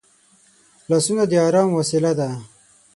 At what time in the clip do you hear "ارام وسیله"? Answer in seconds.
1.47-2.11